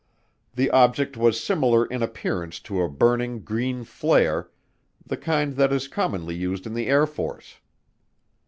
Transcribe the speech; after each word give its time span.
The 0.55 0.71
object 0.71 1.15
was 1.15 1.39
similar 1.43 1.85
in 1.85 2.01
appearance 2.01 2.59
to 2.61 2.81
a 2.81 2.89
burning 2.89 3.41
green 3.41 3.83
flare, 3.83 4.49
the 5.05 5.15
kind 5.15 5.53
that 5.57 5.71
is 5.71 5.87
commonly 5.87 6.33
used 6.33 6.65
in 6.65 6.73
the 6.73 6.87
Air 6.87 7.05
Force. 7.05 7.59